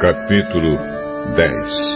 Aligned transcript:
Capítulo 0.00 0.78
10 1.34 1.90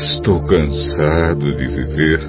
Estou 0.00 0.44
cansado 0.44 1.56
de 1.56 1.66
viver. 1.66 2.20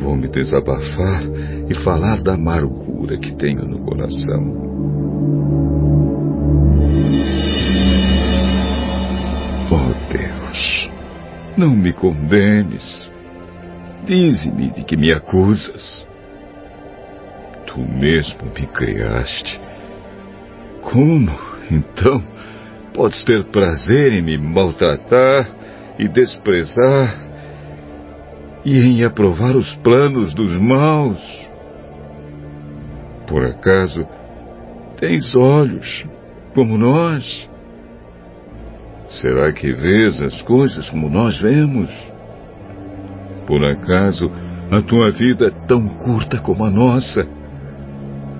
Vou 0.00 0.16
me 0.16 0.28
desabafar 0.28 1.22
e 1.68 1.74
falar 1.84 2.22
da 2.22 2.32
amargura 2.32 3.18
que 3.18 3.36
tenho 3.36 3.66
no 3.66 3.80
coração. 3.80 5.67
Não 11.58 11.74
me 11.74 11.92
condenes. 11.92 13.10
Dize-me 14.04 14.70
de 14.70 14.84
que 14.84 14.96
me 14.96 15.12
acusas. 15.12 16.06
Tu 17.66 17.80
mesmo 17.80 18.44
me 18.54 18.66
criaste. 18.68 19.60
Como, 20.80 21.36
então, 21.68 22.22
podes 22.94 23.22
ter 23.24 23.44
prazer 23.46 24.12
em 24.12 24.22
me 24.22 24.38
maltratar 24.38 25.50
e 25.98 26.06
desprezar, 26.06 27.26
e 28.64 28.78
em 28.78 29.02
aprovar 29.02 29.56
os 29.56 29.74
planos 29.78 30.32
dos 30.32 30.56
maus. 30.56 31.20
Por 33.26 33.44
acaso 33.44 34.06
tens 34.96 35.34
olhos 35.34 36.06
como 36.54 36.78
nós? 36.78 37.48
Será 39.08 39.50
que 39.52 39.72
vês 39.72 40.20
as 40.20 40.42
coisas 40.42 40.88
como 40.90 41.08
nós 41.08 41.38
vemos? 41.38 41.90
Por 43.46 43.64
acaso 43.64 44.30
a 44.70 44.82
tua 44.82 45.10
vida 45.12 45.46
é 45.46 45.66
tão 45.66 45.88
curta 45.88 46.38
como 46.38 46.62
a 46.64 46.70
nossa? 46.70 47.26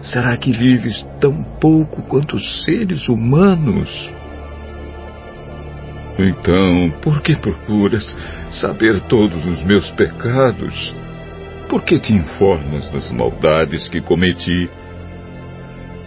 Será 0.02 0.36
que 0.36 0.52
vives 0.52 1.02
tão 1.20 1.42
pouco 1.58 2.02
quanto 2.02 2.36
os 2.36 2.64
seres 2.64 3.08
humanos? 3.08 3.88
Então, 6.18 6.90
por 7.00 7.22
que 7.22 7.34
procuras 7.34 8.04
saber 8.52 9.00
todos 9.02 9.44
os 9.46 9.64
meus 9.64 9.90
pecados? 9.92 10.94
Por 11.68 11.82
que 11.82 11.98
te 11.98 12.12
informas 12.14 12.90
das 12.90 13.10
maldades 13.10 13.88
que 13.88 14.02
cometi? 14.02 14.68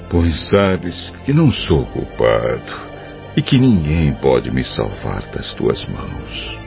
Pois 0.10 0.50
sabes 0.50 1.12
que 1.26 1.34
não 1.34 1.50
sou 1.50 1.86
culpado 1.86 2.91
e 3.36 3.42
que 3.42 3.58
ninguém 3.58 4.14
pode 4.16 4.52
me 4.52 4.64
salvar 4.64 5.22
das 5.34 5.54
tuas 5.54 5.86
mãos. 5.88 6.58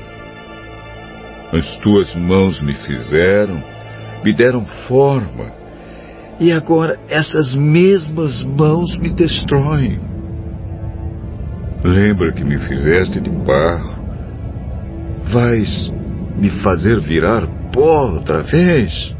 As 1.53 1.77
tuas 1.77 2.15
mãos 2.15 2.61
me 2.61 2.75
fizeram, 2.75 3.63
me 4.25 4.33
deram 4.33 4.65
forma, 4.89 5.53
e 6.41 6.51
agora 6.51 6.99
essas 7.09 7.55
mesmas 7.55 8.43
mãos 8.43 8.97
me 8.99 9.11
destroem. 9.11 10.01
Lembra 11.85 12.33
que 12.33 12.45
me 12.45 12.59
fizeste 12.59 13.21
de 13.21 13.31
barro? 13.31 14.03
Vais 15.33 15.93
me 16.37 16.51
fazer 16.63 16.99
virar 17.01 17.47
pó 17.73 18.11
outra 18.11 18.43
vez? 18.43 19.15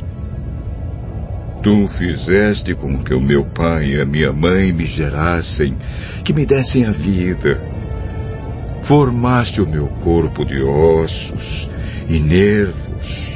Tu 1.65 1.89
fizeste 1.97 2.75
com 2.75 3.03
que 3.03 3.15
o 3.15 3.21
meu 3.23 3.47
pai 3.47 3.87
e 3.87 4.01
a 4.03 4.05
minha 4.05 4.31
mãe 4.35 4.71
me 4.71 4.85
gerassem, 4.85 5.75
que 6.23 6.35
me 6.35 6.45
dessem 6.45 6.85
a 6.85 6.91
vida. 6.91 7.59
Formaste 8.87 9.63
o 9.63 9.67
meu 9.67 9.87
corpo 10.05 10.45
de 10.45 10.63
ossos 10.63 11.71
e 12.07 12.21
nervos 12.21 13.35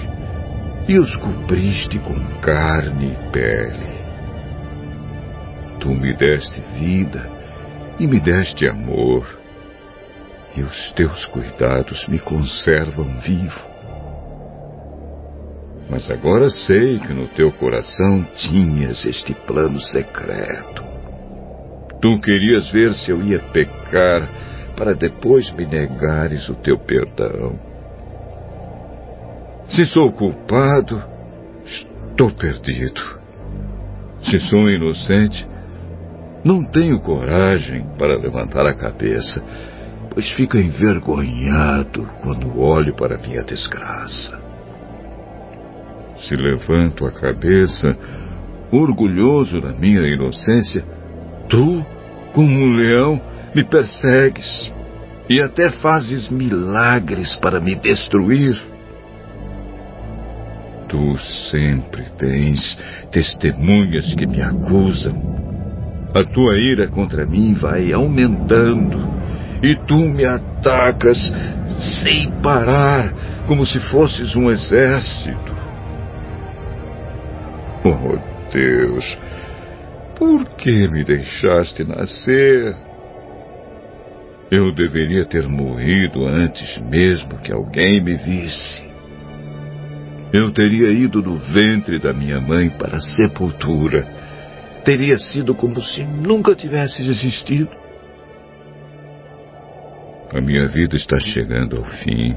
e 0.86 0.98
os 0.98 1.16
cobriste 1.16 1.98
com 2.00 2.14
carne 2.42 3.12
e 3.14 3.30
pele. 3.32 3.98
Tu 5.80 5.88
me 5.88 6.12
deste 6.14 6.60
vida 6.78 7.30
e 7.98 8.06
me 8.06 8.20
deste 8.20 8.68
amor, 8.68 9.26
e 10.54 10.60
os 10.60 10.92
teus 10.92 11.24
cuidados 11.24 12.06
me 12.08 12.18
conservam 12.18 13.18
vivo. 13.20 13.77
Mas 15.90 16.10
agora 16.10 16.50
sei 16.50 16.98
que 16.98 17.12
no 17.14 17.26
teu 17.28 17.50
coração 17.52 18.26
tinhas 18.36 19.04
este 19.06 19.32
plano 19.32 19.80
secreto. 19.80 20.84
Tu 22.00 22.20
querias 22.20 22.68
ver 22.70 22.92
se 22.94 23.10
eu 23.10 23.22
ia 23.22 23.38
pecar 23.38 24.28
para 24.76 24.94
depois 24.94 25.50
me 25.52 25.66
negares 25.66 26.48
o 26.48 26.54
teu 26.54 26.78
perdão. 26.78 27.58
Se 29.68 29.84
sou 29.86 30.12
culpado, 30.12 31.02
estou 31.64 32.30
perdido. 32.30 33.18
Se 34.22 34.38
sou 34.40 34.68
inocente, 34.70 35.46
não 36.44 36.64
tenho 36.64 37.00
coragem 37.00 37.84
para 37.98 38.16
levantar 38.16 38.66
a 38.66 38.74
cabeça, 38.74 39.42
pois 40.10 40.30
fico 40.32 40.56
envergonhado 40.56 42.08
quando 42.22 42.60
olho 42.60 42.94
para 42.94 43.18
minha 43.18 43.42
desgraça. 43.42 44.47
Se 46.20 46.36
levanto 46.36 47.06
a 47.06 47.12
cabeça, 47.12 47.96
orgulhoso 48.72 49.60
da 49.60 49.72
minha 49.72 50.06
inocência, 50.06 50.82
tu, 51.48 51.84
como 52.32 52.48
um 52.48 52.76
leão, 52.76 53.20
me 53.54 53.64
persegues 53.64 54.72
e 55.28 55.40
até 55.40 55.70
fazes 55.70 56.28
milagres 56.28 57.36
para 57.36 57.60
me 57.60 57.74
destruir. 57.74 58.60
Tu 60.88 61.18
sempre 61.50 62.04
tens 62.16 62.78
testemunhas 63.10 64.14
que 64.14 64.26
me 64.26 64.40
acusam 64.40 65.38
a 66.14 66.24
tua 66.24 66.58
ira 66.58 66.88
contra 66.88 67.26
mim 67.26 67.54
vai 67.54 67.92
aumentando 67.92 68.98
e 69.62 69.74
tu 69.86 69.96
me 69.96 70.24
atacas 70.24 71.18
sem 72.02 72.30
parar, 72.42 73.12
como 73.46 73.66
se 73.66 73.78
fosses 73.78 74.34
um 74.34 74.50
exército. 74.50 75.56
Oh 77.84 78.18
Deus, 78.52 79.18
por 80.16 80.44
que 80.56 80.88
me 80.88 81.04
deixaste 81.04 81.84
nascer? 81.84 82.76
Eu 84.50 84.72
deveria 84.74 85.26
ter 85.26 85.46
morrido 85.46 86.26
antes 86.26 86.78
mesmo 86.78 87.38
que 87.38 87.52
alguém 87.52 88.02
me 88.02 88.16
visse. 88.16 88.82
Eu 90.32 90.52
teria 90.52 90.90
ido 90.90 91.22
do 91.22 91.36
ventre 91.38 91.98
da 91.98 92.12
minha 92.12 92.40
mãe 92.40 92.68
para 92.70 92.96
a 92.96 93.00
sepultura 93.00 94.18
teria 94.88 95.18
sido 95.18 95.54
como 95.54 95.82
se 95.82 96.02
nunca 96.02 96.54
tivesse 96.54 97.02
existido. 97.02 97.68
A 100.32 100.40
minha 100.40 100.66
vida 100.66 100.96
está 100.96 101.20
chegando 101.20 101.76
ao 101.76 101.84
fim. 101.84 102.34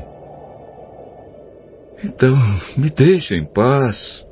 Então, 2.03 2.35
me 2.75 2.89
deixe 2.89 3.35
em 3.35 3.45
paz. 3.45 4.27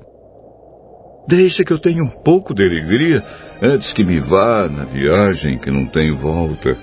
Deixa 1.29 1.63
que 1.63 1.71
eu 1.71 1.77
tenha 1.77 2.03
um 2.03 2.09
pouco 2.09 2.55
de 2.55 2.63
alegria 2.63 3.23
antes 3.61 3.93
que 3.93 4.03
me 4.03 4.19
vá 4.19 4.67
na 4.67 4.85
viagem 4.85 5.59
que 5.59 5.69
não 5.69 5.85
tem 5.85 6.11
volta. 6.15 6.75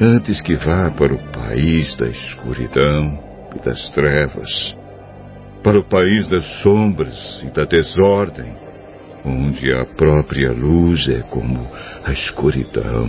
Antes 0.00 0.40
que 0.40 0.56
vá 0.56 0.90
para 0.90 1.14
o 1.14 1.18
país 1.30 1.94
da 1.94 2.08
escuridão 2.08 3.22
e 3.54 3.64
das 3.64 3.80
trevas. 3.92 4.50
Para 5.62 5.78
o 5.78 5.88
país 5.88 6.26
das 6.26 6.44
sombras 6.60 7.40
e 7.44 7.52
da 7.52 7.64
desordem 7.64 8.52
onde 9.24 9.72
a 9.72 9.84
própria 9.84 10.50
luz 10.50 11.08
é 11.08 11.20
como 11.30 11.64
a 12.04 12.12
escuridão. 12.12 13.08